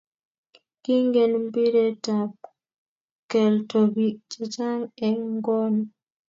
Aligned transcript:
Kingen 0.83 1.31
mpiret 1.45 2.03
ab 2.21 2.35
kelto 3.31 3.79
biik 3.93 4.17
che 4.31 4.41
chang 4.53 4.83
eng 5.07 5.21
ng'ony. 5.37 5.77